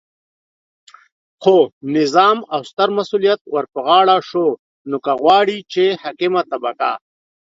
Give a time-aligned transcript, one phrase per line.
[1.41, 1.55] خو
[1.95, 4.45] نظام او ستر مسؤلیت ورپه غاړه شو،
[4.89, 6.91] نو که غواړئ چې حاکمه طبقه